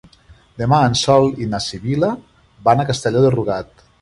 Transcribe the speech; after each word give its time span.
Demà 0.61 0.79
en 0.91 0.95
Sol 1.01 1.29
i 1.47 1.49
na 1.51 1.59
Sibil·la 1.67 2.11
van 2.71 2.83
a 2.83 2.89
Castelló 2.93 3.23
de 3.29 3.35
Rugat. 3.39 3.89